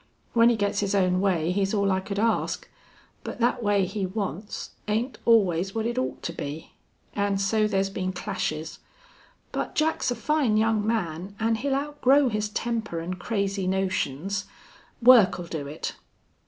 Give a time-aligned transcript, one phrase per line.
[0.33, 2.67] When he gits his own way he's all I could ask.
[3.23, 6.71] But thet way he wants ain't always what it ought to be.
[7.15, 8.79] An' so thar's been clashes.
[9.51, 11.35] But Jack's a fine young man.
[11.39, 14.45] An' he'll outgrow his temper an' crazy notions.
[15.03, 15.95] Work'll do it."